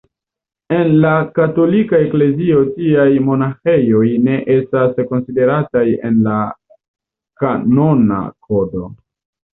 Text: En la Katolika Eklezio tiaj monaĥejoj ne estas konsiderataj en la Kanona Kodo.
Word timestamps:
En 0.75 0.87
la 1.01 1.09
Katolika 1.35 1.99
Eklezio 2.05 2.61
tiaj 2.69 3.05
monaĥejoj 3.27 4.03
ne 4.29 4.39
estas 4.55 4.99
konsiderataj 5.13 5.85
en 6.11 6.19
la 6.31 6.39
Kanona 7.45 8.23
Kodo. 8.49 8.91